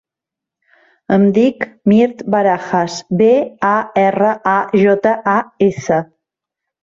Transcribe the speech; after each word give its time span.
Em 1.17 1.25
dic 1.33 1.65
Mirt 1.91 2.23
Barajas: 2.35 2.95
be, 3.19 3.29
a, 3.71 3.75
erra, 4.05 4.33
a, 4.53 4.57
jota, 4.85 5.11
a, 5.35 5.37
essa. 5.67 6.01